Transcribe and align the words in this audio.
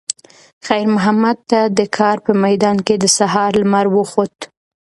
خیر 0.65 0.85
محمد 0.95 1.37
ته 1.49 1.59
د 1.77 1.79
کار 1.97 2.17
په 2.25 2.31
میدان 2.43 2.77
کې 2.87 2.95
د 2.99 3.05
سهار 3.17 3.51
لمر 3.61 3.85
وخوت. 3.95 4.35